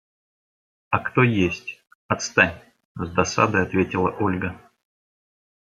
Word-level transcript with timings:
–А 0.89 0.97
кто 0.97 1.21
есть?– 1.21 1.85
Отстань!– 2.07 2.59
с 2.95 3.11
досадой 3.11 3.61
ответила 3.61 4.09
Ольга. 4.19 4.59